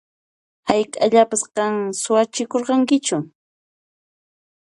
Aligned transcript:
Hayk'aqllapas 0.69 1.43
qan 1.55 1.73
suwachikurqankichu? 2.01 3.17